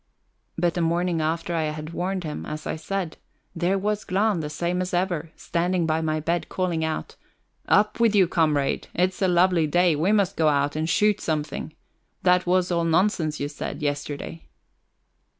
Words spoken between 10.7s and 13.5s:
and shoot something. That was all nonsense you